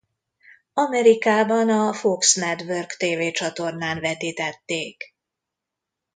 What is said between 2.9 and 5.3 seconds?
tévécsatornán vetítették.